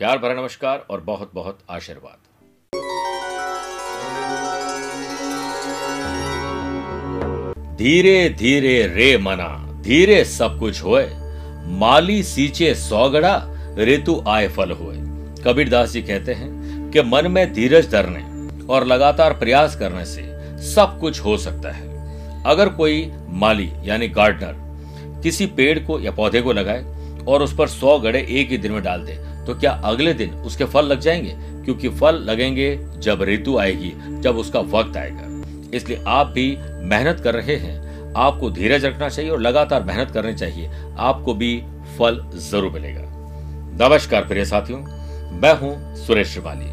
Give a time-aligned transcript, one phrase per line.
[0.00, 2.16] प्यार भरा नमस्कार और बहुत बहुत आशीर्वाद।
[7.76, 9.48] धीरे धीरे रे मना,
[9.82, 11.06] धीरे सब कुछ होए।
[11.78, 13.34] माली सींचे सौगड़ा,
[13.78, 14.96] ऋतु आय फल हुए।
[15.44, 18.22] कबीरदास जी कहते हैं कि मन में धीरज धरने
[18.66, 20.22] और लगातार प्रयास करने से
[20.72, 26.42] सब कुछ हो सकता है। अगर कोई माली, यानी गार्डनर, किसी पेड़ को या पौधे
[26.42, 26.82] को लगाए
[27.24, 30.30] और उस पर सौ गड़े एक ही दिन में डाल दे तो क्या अगले दिन
[30.30, 31.36] उसके फल लग जाएँगे?
[31.64, 35.42] क्योंकि फल लगेंगे जब ऋतु आएगी, जब उसका वक्त आएगा।
[35.74, 37.84] इसलिए आप भी मेहनत कर रहे हैं।
[38.16, 41.64] आपको धीरज रखना चाहिए और लगातार मेहनत करनी चाहिए। आपको भी
[41.98, 43.00] फल ज़रूर मिलेगा।
[43.80, 44.78] नमस्कार प्रिय साथियों,
[45.40, 46.66] मैं हूँ सुरेश श्रिवाली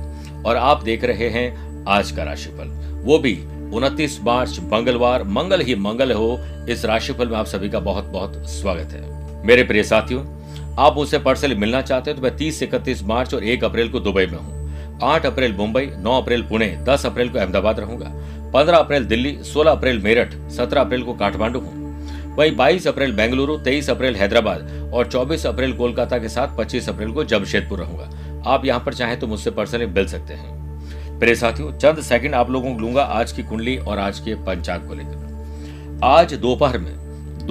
[0.43, 2.67] और आप देख रहे हैं आज का राशिफल।
[3.03, 3.43] वो भी
[3.73, 6.39] 29 मार्च, मंगलवार, मंगल ही मंगल हो,
[6.69, 10.41] इस राशिफल में आप सभी का बहुत बहुत स्वागत है। मेरे प्रिय साथियों
[10.79, 13.89] आप मुझसे पर्सनली मिलना चाहते हैं तो मैं 30 से इकतीस मार्च और एक अप्रैल
[13.89, 18.11] को दुबई में हूँ। आठ अप्रैल मुंबई, नौ अप्रैल पुणे 10 अप्रैल को अहमदाबाद रहूँगा।
[18.53, 23.57] 15 अप्रैल दिल्ली 16 अप्रैल मेरठ 17 अप्रैल को काठमांडू हूँ। वही 22 अप्रैल बेंगलुरु
[23.57, 28.65] 23 अप्रैल हैदराबाद और 24 अप्रैल कोलकाता के साथ 25 अप्रैल को जमशेदपुर रहूँगा। आप
[28.65, 32.73] यहाँ पर चाहें तो मुझसे पर्सनली मिल सकते हैं। मेरे साथियों, चंद सेकंड आप लोगों
[32.73, 37.00] को लूँगा आज की कुंडली और आज के पंचांग को लेकर। आज दोपहर में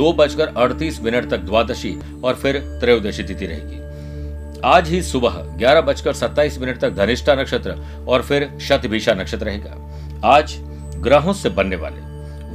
[0.00, 1.94] दो बजकर अड़तीस मिनट तक द्वादशी
[2.24, 3.78] और फिर त्रयोदशी तिथि रहेगी।
[4.66, 7.74] आज ही सुबह ग्यारह बजकर सत्ताईस मिनट तक धनिष्ठा नक्षत्र
[8.08, 10.54] और फिर शतभिषा नक्षत्र रहेगा। आज
[10.98, 12.08] ग्रहों से बनने वाले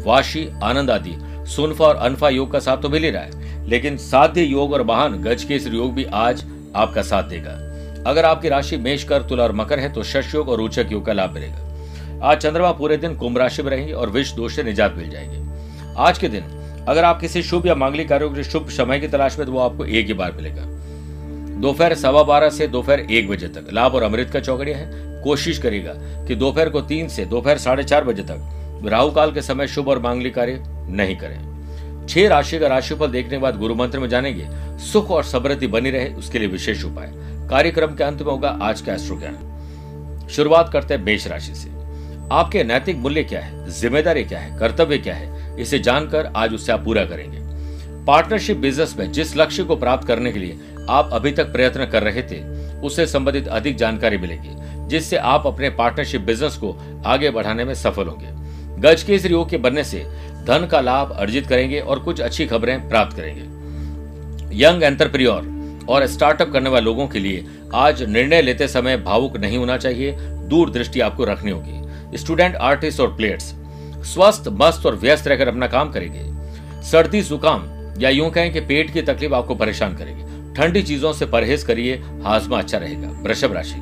[0.04, 1.16] वाशी, आनंद आदि,
[1.48, 4.82] सुनफा और अनफा योग का साथ तो मिल ही रहा है, लेकिन साध्य योग और
[4.84, 6.44] वाहन गज के योग भी आज
[6.76, 7.52] आपका साथ देगा।
[8.10, 11.06] अगर आपकी राशि मेष, कर, तुला और मकर है तो शश योग और रोचक योग
[11.06, 14.64] का लाभ मिलेगा। आज चंद्रमा पूरे दिन कुंभ राशि में रहेंगे और विष दोष से
[14.64, 15.44] निजात मिल जाएगी।
[15.98, 16.44] आज के दिन
[16.88, 19.60] अगर आप किसी शुभ या मांगलिक कार्यों के शुभ समय की तलाश में तो वो
[19.60, 20.64] आपको एक ही बार मिलेगा।
[21.62, 25.58] दोपहर सवा बारह से दोपहर एक बजे तक। लाभ और अमृत का चौकड़िया है। कोशिश
[25.58, 25.94] करेगा
[26.28, 29.88] कि दोपहर को तीन से दोपहर साढ़े चार बजे तक राहु काल के समय शुभ
[29.88, 34.08] और मांगलिक कार्य नहीं करें। छह राशि का राशिफल देखने के बाद गुरु मंत्र में
[34.10, 34.48] जानेंगे,
[34.84, 37.12] सुख और समृद्धि बनी रहे, उसके लिए विशेष उपाय।
[37.50, 41.70] कार्यक्रम के अंत में होगा आज का एस्ट्रो ज्ञान शुरुआत करते हैं मेष राशि से।
[42.32, 43.70] आपके नैतिक मूल्य क्या है?
[43.72, 44.58] ज़िम्मेदारी क्या है?
[44.60, 45.35] कर्तव्य क्या है?
[45.60, 47.40] इसे जानकर आज उससे आप पूरा करेंगे।
[48.06, 52.04] पार्टनरशिप बिज़नेस में जिस लक्ष्य को प्राप्त करने के लिए आप अभी तक प्रयत्न कर
[52.04, 52.42] रहे थे,
[52.80, 54.56] उससे संबंधित अधिक जानकारी मिलेगी,
[54.88, 58.34] जिससे आप अपने पार्टनरशिप बिज़नेस को आगे बढ़ाने में सफल होंगे।
[58.82, 60.04] गज के योग के बनने से
[60.46, 63.54] धन का लाभ अर्जित करेंगे और कुछ अच्छी खबरें प्राप्त करेंगे।
[64.56, 65.54] यंग एंटरप्रियोर
[65.90, 70.12] और स्टार्टअप करने वाले लोगों के लिए आज निर्णय लेते समय भावुक नहीं होना चाहिए
[70.50, 73.54] दूर दृष्टि आपको रखनी होगी। स्टूडेंट, आर्टिस्ट और प्लेयर्स
[74.06, 76.24] स्वस्थ, मस्त और व्यस्त रहकर अपना काम करेंगे।
[76.84, 77.66] सर्दी, जुकाम,
[78.00, 80.24] या यूँ कहें कि पेट की तकलीफ़ आपको परेशान करेगी।
[80.54, 83.82] ठंडी चीज़ों से परहेज करिए, हाजमा अच्छा रहेगा। वृषभ राशि।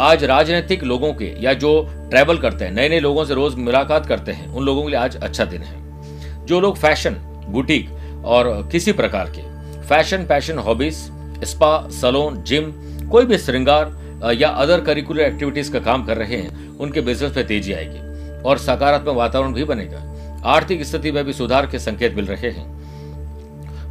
[0.00, 1.70] आज राजनीतिक लोगों के, या जो
[2.10, 4.98] ट्रैवल करते हैं नए नए लोगों से रोज मुलाकात करते हैं, उन लोगों के लिए
[4.98, 7.16] आज अच्छा दिन है। जो लोग फ़ैशन
[7.48, 7.90] बुटीक
[8.24, 9.42] और किसी प्रकार के
[9.82, 10.94] fashion passion hobbies
[11.44, 12.72] spa salon gym
[13.08, 13.96] कोई भी श्रृंगार,
[14.34, 18.07] या अदर करिकुलर एक्टिविटीज़ का काम कर रहे हैं, उनके बिज़नेस में तेज़ी आएगी।
[18.46, 20.14] और सकारात्मक वातावरण भी बनेगा।
[20.44, 22.78] आर्थिक स्थिति में भी सुधार के संकेत मिल रहे हैं।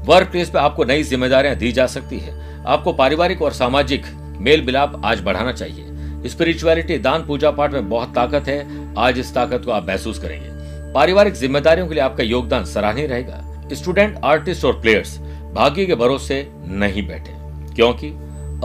[0.05, 4.03] वर्क प्लेस पे आपको नई जिम्मेदारियाँ दी जा सकती है। आपको पारिवारिक और सामाजिक
[4.39, 5.85] मेल मिलाप आज बढ़ाना चाहिए।
[6.29, 10.47] स्पिरिचुअलिटी, दान पूजा पाठ में बहुत ताकत है। आज इस ताकत को आप महसूस करेंगे।
[10.94, 15.19] पारिवारिक जिम्मेदारियों के लिए आपका योगदान सराहनीय रहेगा। स्टूडेंट, आर्टिस्ट और प्लेयर्स
[15.53, 17.33] भाग्य के भरोसे नहीं बैठे,
[17.75, 18.07] क्योंकि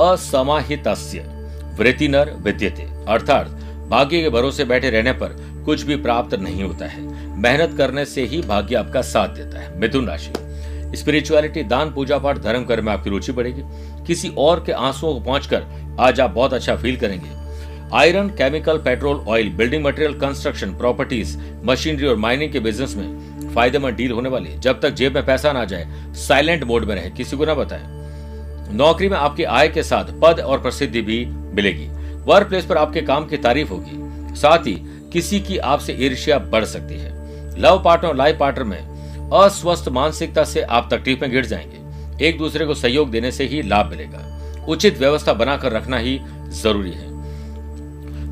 [0.02, 0.88] असमाहित
[1.78, 3.46] वृत्ति नर विद्यते। अर्थात,
[3.90, 7.02] भाग्य के भरोसे बैठे रहने पर कुछ भी प्राप्त नहीं होता है।
[7.38, 10.32] मेहनत करने से ही भाग्य आपका साथ देता है। मिथुन राशि।
[10.96, 13.62] स्पिरिचुअलिटी, दान, पूजा पाठ, धर्म कर्म में आपकी रुचि बढ़ेगी।
[14.06, 15.64] किसी और के आंसुओं को पहुंचकर
[16.00, 17.42] आज आप बहुत अच्छा फील करेंगे।
[17.94, 23.94] Iron, chemical, petrol oil building material construction properties machinery और माइनिंग के बिज़नेस में फ़ायदेमंद
[23.94, 27.10] डील होने वाली है। जब तक जेब में पैसा ना जाए साइलेंट मोड में रहे।
[27.10, 27.82] किसी को ना बताएँ।
[28.74, 31.86] नौकरी में आपकी आय के साथ पद और प्रसिद्धि भी मिलेगी।
[32.24, 36.64] वर्क प्लेस पर आपके काम की तारीफ़ होगी। साथ ही किसी की आपसे ईर्ष्या बढ़
[36.64, 37.22] सकती है।
[37.60, 38.92] लव पार्टनर और लाइफ पार्टनर में
[39.32, 41.82] अस्वस्थ मानसिकता से आप तकलीफ़ में गिर जाएँगे।
[42.28, 44.38] एक दूसरे को सहयोग देने से ही लाभ मिलेगा।
[44.68, 47.12] उचित व्यवस्था बनाकर रखना ही ज़रूरी है।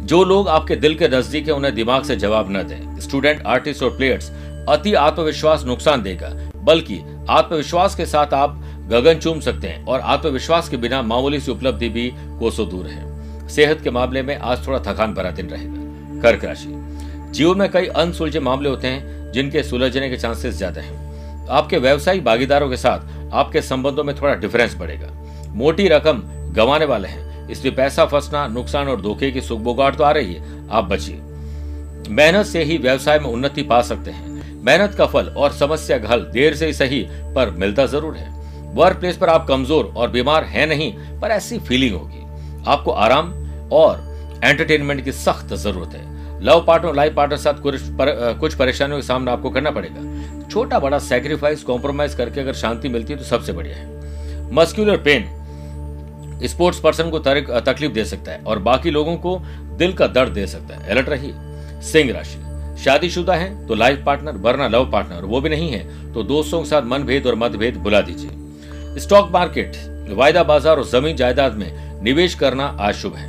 [0.07, 3.83] जो लोग आपके दिल के नज़दीक है, उन्हें दिमाग से जवाब न दें। स्टूडेंट, आर्टिस्ट
[3.83, 4.31] और प्लेयर्स,
[4.69, 10.69] अति आत्मविश्वास नुकसान देगा। बल्कि आत्मविश्वास के साथ आप गगन चूम सकते हैं और आत्मविश्वास
[10.69, 13.11] के बिना मामूली सी उपलब्धि भी कोसों दूर है।
[13.49, 15.80] सेहत के मामले में आज थोड़ा थकान भरा दिन रहेगा।
[16.23, 16.69] कर्क राशि।
[17.31, 22.25] जीवन में कई अनसुलझे मामले होते हैं, जिनके सुलझने के चांसेस ज़्यादा हैं। आपके व्यवसायिक
[22.25, 25.09] भागीदारों के साथ आपके संबंधों में थोड़ा डिफरेंस बढ़ेगा।
[25.55, 26.23] मोटी रकम
[26.55, 30.35] गंवाने वाले हैं, इसलिए पैसा फंसना, नुकसान और धोखे की सुख बुगाड़ तो आ रही
[30.35, 31.21] है, आप बचिए।
[32.11, 36.21] मेहनत से ही व्यवसाय में उन्नति पा सकते हैं। मेहनत का फल और समस्या हल
[36.25, 38.29] देर से ही सही पर मिलता ज़रूर है।
[38.75, 43.33] वर्क प्लेस पर आप कमज़ोर और बीमार हैं नहीं, पर ऐसी फीलिंग होगी। आपको आराम
[43.73, 44.09] और
[44.45, 49.07] एंटरटेनमेंट की सख्त ज़रूरत है। लव पार्टनर लाइफ पार्टनर साथ कुछ पर, कुछ परेशानियों का
[49.07, 53.53] सामना आपको करना पड़ेगा। छोटा बड़ा सेक्रीफाइस कॉम्प्रोमाइज करके अगर शांति मिलती है तो सबसे
[53.53, 55.29] बढ़िया है। मस्क्यूलर पेन
[56.45, 59.39] स्पोर्ट्स पर्सन को तकलीफ़ दे सकता है और बाकी लोगों को
[59.79, 61.35] दिल का दर्द दे सकता है। अलर्ट रहिए।
[61.83, 62.39] सिंह राशि
[62.83, 66.69] शादीशुदा है तो लाइफ पार्टनर वरना लव पार्टनर वो भी नहीं है तो दोस्तों के
[66.69, 69.77] साथ मनभेद और मतभेद बुला दीजिए। स्टॉक मार्केट
[70.11, 73.29] वायदा बाज़ार और ज़मीन जायदाद में निवेश करना आज शुभ है।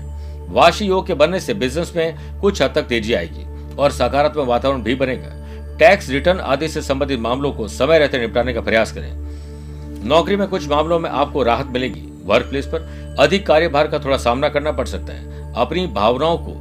[0.52, 4.82] वाशी योग के बनने से बिज़नेस में कुछ हद तक तेज़ी आएगी और सकारात्मक वातावरण
[4.84, 5.30] भी बनेगा।
[5.80, 9.12] टैक्स रिटर्न आदि से संबंधित मामलों को समय रहते निपटाने का प्रयास करें।
[10.06, 14.18] नौकरी में कुछ मामलों में आपको राहत मिलेगी। वर्क प्लेस पर अधिक कार्यभार का थोड़ा
[14.18, 16.52] सामना करना पड़ सकता है। अपनी भावनाओं को,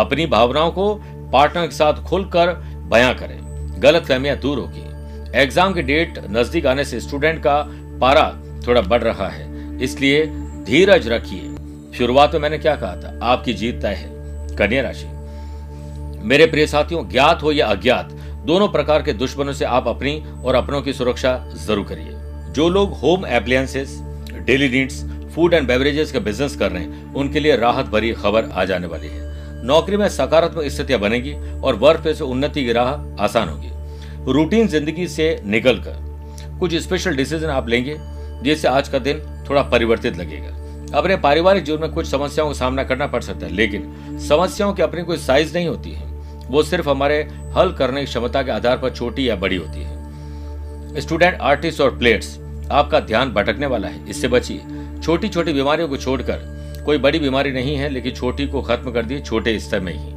[0.00, 0.94] अपनी भावनाओं को
[1.32, 2.52] पार्टनर के साथ खुलकर
[2.90, 3.38] बयां करें।
[3.82, 7.62] गलत फहमियाँ दूर होगी। एग्ज़ाम की डेट नज़दीक आने से स्टूडेंट का
[8.00, 8.30] पारा
[8.66, 10.26] थोड़ा बढ़ रहा है। इसलिए
[10.66, 11.49] धीरज रखिए।
[11.98, 13.18] शुरुआत में मैंने क्या कहा था?
[13.22, 14.08] आपकी जीत तय है,
[14.56, 15.06] कन्या राशि।
[16.24, 18.12] मेरे प्रिय साथियों, ज्ञात हो या अज्ञात,
[18.46, 22.92] दोनों प्रकार के दुश्मनों से आप अपनी और अपनों की सुरक्षा ज़रूर करिए। जो लोग
[22.92, 23.98] home appliances
[24.36, 25.02] daily needs
[25.34, 28.86] food and beverages का बिज़नेस कर रहे हैं, उनके लिए राहत भरी खबर आ जाने
[28.86, 29.28] वाली है।
[29.64, 35.06] नौकरी में सकारात्मक स्थितियाँ बनेगी और वर्क प्लेस उन्नति की राह आसान होगी। रूटीन ज़िंदगी
[35.08, 37.96] से निकलकर कुछ स्पेशल डिसीज़न आप लेंगे,
[38.42, 39.20] जिससे आज का दिन
[39.50, 40.56] थोड़ा परिवर्तित लगेगा।
[40.94, 44.82] अपने पारिवारिक जीवन में कुछ समस्याओं का सामना करना पड़ सकता है, लेकिन समस्याओं की
[44.82, 46.06] अपनी कोई साइज़ नहीं होती है।
[46.48, 47.22] वो सिर्फ़ हमारे
[47.56, 51.96] हल करने की क्षमता के आधार पर छोटी या बड़ी होती है। स्टूडेंट आर्टिस्ट और
[51.98, 52.38] प्लेयर्स
[52.70, 54.62] आपका ध्यान भटकने वाला है। इससे बचिए।
[55.02, 59.04] छोटी छोटी बीमारियों को छोड़कर, कोई बड़ी बीमारी नहीं है, लेकिन छोटी को खत्म कर
[59.04, 60.12] दिए छोटे स्तर में ही।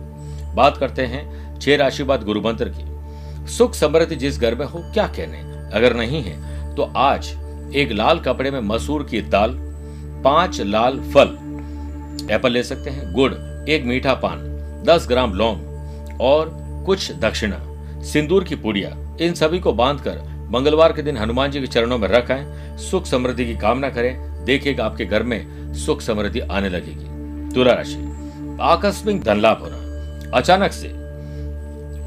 [0.55, 4.79] बात करते हैं छह राशि बाद गुरु मंत्र की। सुख समृद्धि जिस घर में हो,
[4.93, 5.37] क्या कहने?
[5.77, 7.27] अगर नहीं है तो आज
[7.75, 9.51] एक लाल कपड़े में मसूर की दाल
[10.23, 11.37] पाँच लाल फल।
[12.31, 13.33] एप्पल ले सकते हैं, गुड़,
[13.69, 14.39] एक मीठा पान,
[14.85, 16.51] दस ग्राम लौंग और
[16.85, 17.59] कुछ दक्षिणा।
[18.03, 18.89] सिंदूर की पुड़िया,
[19.21, 23.45] इन सभी को बांधकर मंगलवार के दिन हनुमान जी के चरणों में रखें सुख समृद्धि
[23.45, 27.95] की कामना करें देखिएगा आपके घर में सुख समृद्धि आने लगेगी। तुला राशि,
[28.61, 30.91] आकस्मिक धन लाभ होना अचानक से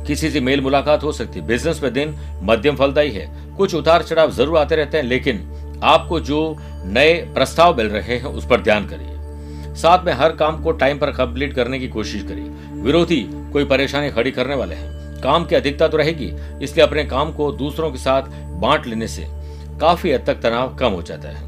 [0.06, 4.02] किसी से मेल मुलाकात हो सकती है। बिज़नेस में दिन मध्यम फलदायी है। कुछ उतार
[4.02, 5.38] चढ़ाव ज़रूर आते रहते हैं, लेकिन
[5.85, 10.62] आपको जो नए प्रस्ताव मिल रहे हैं, उस पर ध्यान करिए। साथ में हर काम
[10.62, 15.21] को टाइम पर कंप्लीट करने की कोशिश करिए। विरोधी कोई परेशानी खड़ी करने वाले हैं।
[15.23, 18.23] काम की अधिकता तो रहेगी, इसलिए अपने काम को दूसरों के साथ
[18.61, 19.26] बांट लेने से
[19.80, 21.45] काफ़ी हद तक तनाव कम हो जाता है।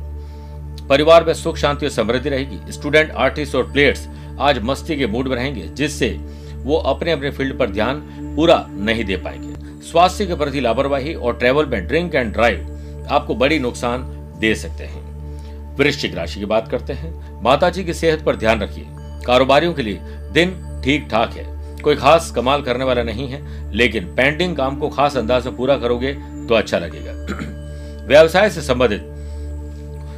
[0.89, 4.09] परिवार में सुख, शांति और समृद्धि रहेगी। स्टूडेंट, आर्टिस्ट और प्लेयर्स
[4.41, 6.09] आज मस्ती के मूड में रहेंगे, जिससे
[6.55, 8.01] वो अपने अपने फ़ील्ड पर ध्यान
[8.37, 13.35] पूरा नहीं दे पाएँगे। स्वास्थ्य के प्रति लापरवाही और ट्रेवल में ड्रिंक एंड ड्राइव आपको
[13.35, 14.03] बड़ी नुकसान
[14.39, 18.61] दे सकते हैं। वृश्चिक राशि की बात करते हैं। माता जी की सेहत पर ध्यान
[18.61, 18.87] रखिए।
[19.27, 19.99] कारोबारियों के लिए
[20.33, 24.89] दिन ठीक ठाक है। कोई खास कमाल करने वाला नहीं है, लेकिन पेंडिंग काम को
[24.89, 26.13] खास अंदाज में पूरा करोगे
[26.49, 27.13] तो अच्छा लगेगा।
[28.07, 29.05] व्यवसाय से संबंधित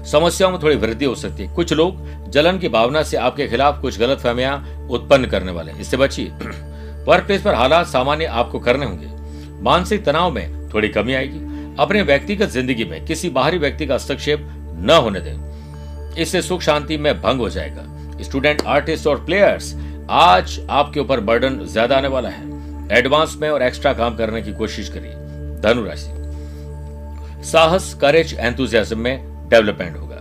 [0.06, 3.80] समस्याओं में थोड़ी वृद्धि हो सकती है। कुछ लोग जलन की भावना से आपके खिलाफ
[3.80, 6.26] कुछ गलत फहमियाँ उत्पन्न करने वाले हैं। इससे बचिए।
[7.08, 9.06] वर्क प्लेस पर हालात सामान्य आपको करने होंगे।
[9.62, 11.49] मानसिक तनाव में थोड़ी कमी आएगी।
[11.80, 14.40] अपने व्यक्तिगत ज़िंदगी में किसी बाहरी व्यक्ति का हस्तक्षेप
[14.78, 17.84] न होने दें। इससे सुख शांति में भंग हो जाएगा।
[18.22, 19.74] स्टूडेंट, आर्टिस्ट और प्लेयर्स,
[20.10, 24.52] आज आपके ऊपर बर्डन ज़्यादा आने वाला है। एडवांस में और एक्स्ट्रा काम करने की
[24.52, 25.12] कोशिश करिए।
[25.62, 26.18] धनुराशि
[27.46, 30.16] साहस करेज एंथुजियाज्म में डेवलपमेंट होगा।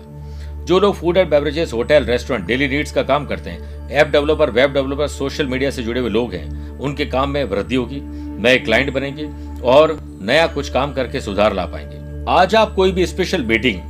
[0.65, 4.49] जो लोग food and beverages hotel restaurant daily needs का काम करते हैं app developer
[4.51, 8.57] web developer social media से जुड़े हुए लोग हैं, उनके काम में वृद्धि होगी, नए
[8.57, 9.29] क्लाइंट बनेंगे
[9.63, 11.97] और नया कुछ काम करके सुधार ला पाएँगे।
[12.29, 13.81] आज आप कोई भी स्पेशल मीटिंग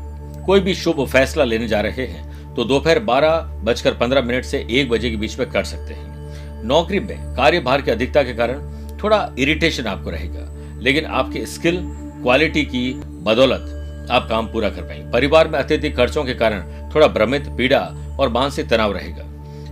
[0.46, 4.66] कोई भी शुभ फैसला लेने जा रहे हैं तो दोपहर बारह बजकर पंद्रह मिनट से
[4.72, 8.62] एक बजे के बीच में कर सकते हैं। नौकरी में कार्यभार की अधिकता के कारण
[9.00, 10.48] थोड़ा इरिटेशन आपको रहेगा,
[10.82, 11.80] लेकिन आपके स्किल
[12.22, 12.92] क्वालिटी की
[13.24, 17.80] बदौलत आप काम पूरा कर पाएँगे। परिवार में अत्यधिक खर्चों के कारण थोड़ा भ्रमित, पीड़ा
[18.20, 19.24] और मानसिक तनाव रहेगा।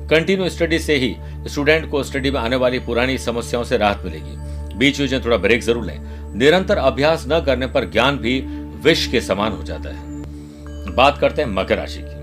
[0.09, 1.15] कंटिन्यू स्टडी से ही
[1.47, 5.37] स्टूडेंट को स्टडी में आने वाली पुरानी समस्याओं से राहत मिलेगी। बीच बीच में थोड़ा
[5.37, 8.39] ब्रेक ज़रूर लें। निरंतर अभ्यास न करने पर ज्ञान भी
[8.83, 12.15] विष के समान हो जाता है। बात करते हैं मकर राशि की।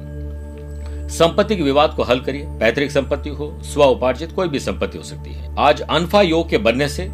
[1.09, 5.05] संपत्ति के विवाद को हल करिए, पैतृक संपत्ति हो, स्व उपार्जित कोई भी संपत्ति हो
[5.05, 7.05] सकती है। आज अनफा योग के बनने से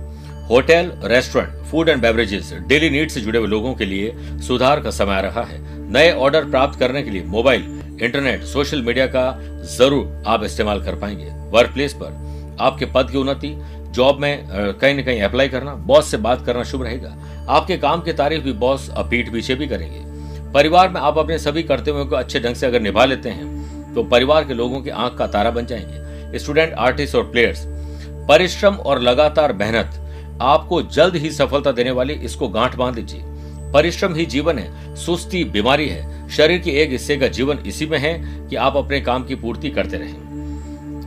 [0.50, 4.90] hotel, restaurant, food and beverages, daily need से जुड़े हुए लोगों के लिए सुधार का
[4.90, 5.58] समय आ रहा है।
[5.92, 7.62] नए ऑर्डर प्राप्त करने के लिए मोबाइल,
[8.02, 9.38] इंटरनेट, सोशल मीडिया का
[9.76, 13.48] ज़रूर आप इस्तेमाल कर पाएँगे। वर्क प्लेस पर आपके पद की उन्नति
[13.90, 17.14] जॉब में कहीं न कहीं अप्लाई करना बॉस से बात करना शुभ रहेगा।
[17.48, 20.00] आपके काम की तारीफ़ भी बॉस पीठ पीछे भी करेंगे।
[20.52, 24.02] परिवार में आप अपने सभी कर्तव्यों को अच्छे ढंग से अगर निभा लेते हैं तो
[24.04, 27.64] परिवार के लोगों की आँख का तारा बन जाएँगे। स्टूडेंट आर्टिस्ट और प्लेयर्स
[28.28, 29.96] परिश्रम और लगातार मेहनत,
[30.42, 33.22] आपको जल्द ही सफलता देने वाली इसको गांठ बाँध लीजिए
[33.72, 37.98] परिश्रम ही जीवन है, सुस्ती बीमारी है। शरीर के एक हिस्से का जीवन इसी में
[37.98, 38.12] है
[38.48, 40.29] कि आप अपने काम की पूर्ति करते रहें।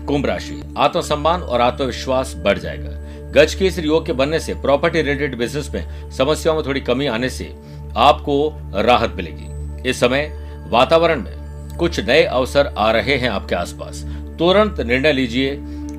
[0.07, 2.89] कुंभ राशि। आत्मसम्मान और आत्मविश्वास बढ़ जाएगा।
[3.31, 7.05] गज के इस योग के बनने से प्रॉपर्टी रिलेटेड बिज़नेस में समस्याओं में थोड़ी कमी
[7.07, 7.53] आने से
[7.98, 8.36] आपको
[8.75, 10.31] राहत मिलेगी। इस समय
[10.69, 14.03] वातावरण में कुछ नए अवसर आ रहे हैं आपके आसपास।
[14.39, 15.55] तुरंत निर्णय लीजिए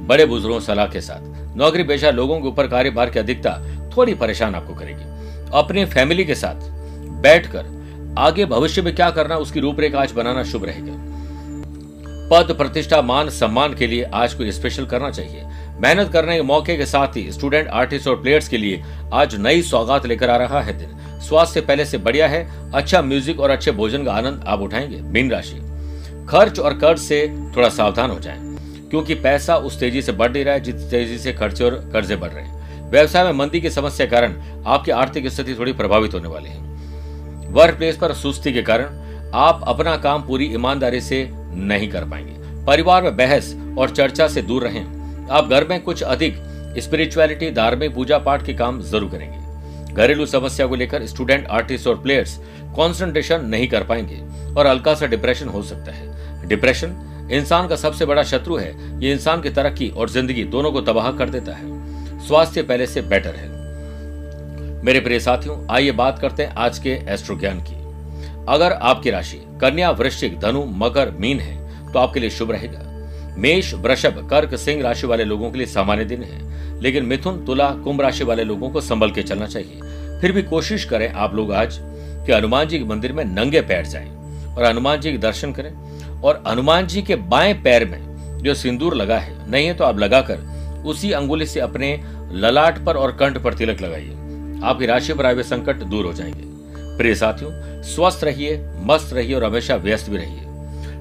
[0.06, 3.58] बड़े बुज़ुर्गों सलाह के साथ। नौकरी पेशा लोगों के ऊपर कार्यभार की अधिकता
[3.96, 5.04] थोड़ी परेशान आपको करेगी।
[5.54, 6.70] अपने फैमिली के साथ
[7.23, 7.73] बैठकर
[8.18, 11.13] आगे भविष्य में क्या करना, उसकी रूपरेखा आज बनाना शुभ रहेगा।
[12.25, 15.43] पद, प्रतिष्ठा, मान, सम्मान के लिए आज कोई स्पेशल करना चाहिए।
[15.81, 19.62] मेहनत करने के मौके के साथ ही स्टूडेंट आर्टिस्ट और प्लेयर्स के लिए आज नई
[19.62, 23.73] सौगात लेकर आ रहा है दिन। स्वास्थ्य पहले से बढ़िया है। अच्छा म्यूज़िक और अच्छे
[23.73, 25.61] भोजन का आनंद आप उठाएँगे मीन राशि।
[26.28, 27.26] खर्च और कर्ज से
[27.57, 28.38] थोड़ा सावधान हो जाए,
[28.90, 32.16] क्योंकि पैसा उस तेज़ी से बढ़ नहीं रहा है, जिस तेज़ी से खर्चे और कर्जे
[32.16, 34.35] बढ़ रहे हैं। व्यवसाय में मंदी की समस्या के कारण
[34.66, 39.02] आपकी आर्थिक स्थिति थोड़ी प्रभावित होने वाली है। वर्क प्लेस पर सुस्ती के कारण
[39.35, 44.42] आप अपना काम पूरी ईमानदारी से नहीं कर पाएँगे। परिवार में बहस और चर्चा से
[44.42, 44.84] दूर रहें।
[45.28, 46.37] आप घर में कुछ अधिक
[46.78, 52.00] स्पिरिचुअलिटी धार्मिक पूजा पाठ के काम ज़रूर करेंगे। घरेलू समस्या को लेकर स्टूडेंट आर्टिस्ट और
[52.02, 52.38] प्लेयर्स
[52.76, 54.20] कॉन्सेंट्रेशन नहीं कर पाएँगे
[54.54, 59.12] और हल्का सा डिप्रेशन हो सकता है। डिप्रेशन इंसान का सबसे बड़ा शत्रु है। ये
[59.12, 63.34] इंसान की तरक्की और ज़िंदगी दोनों को तबाह कर देता है। स्वास्थ्य पहले से बेटर
[63.34, 63.49] है।
[64.84, 67.84] मेरे प्रिय साथियों, आइए बात करते हैं आज के एस्ट्रो ज्ञान की।
[68.49, 72.81] अगर आपकी राशि कन्या, वृश्चिक, धनु, मकर, मीन है तो आपके लिए शुभ रहेगा।
[73.39, 77.71] मेष, वृषभ, कर्क, सिंह राशि वाले लोगों के लिए सामान्य दिन है, लेकिन मिथुन, तुला,
[77.71, 79.81] कुंभ राशि वाले लोगों को संभल के चलना चाहिए।
[80.21, 81.79] फिर भी कोशिश करें आप लोग आज
[82.27, 84.09] कि हनुमान जी के मंदिर में नंगे पैर जाएँ
[84.57, 85.73] और हनुमान जी के दर्शन करें।
[86.21, 89.99] और हनुमान जी के बाएँ पैर में जो सिंदूर लगा है, नहीं है तो आप
[89.99, 90.39] लगाकर
[90.87, 94.11] उसी अंगुली से अपने ललाट पर और कंठ पर तिलक लगाइए।
[94.65, 96.53] आपकी राशि पर आए हुए संकट दूर हो जाएँगे।
[96.97, 97.51] प्रिय साथियों,
[97.85, 100.41] स्वस्थ रहिए, मस्त रहिए और हमेशा व्यस्त भी रहिए।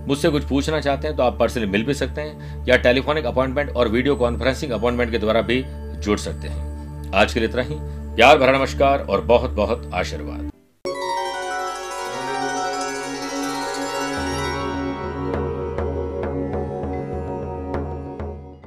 [0.07, 3.69] मुझसे कुछ पूछना चाहते हैं तो आप पर्सनली मिल भी सकते हैं या टेलीफोनिक अपॉइंटमेंट
[3.69, 7.75] और वीडियो कॉन्फ्रेंसिंग अपॉइंटमेंट के द्वारा भी जुड़ सकते हैं। आज के लिए इतना ही।
[8.15, 10.52] प्यार भरा नमस्कार और बहुत बहुत आशीर्वाद।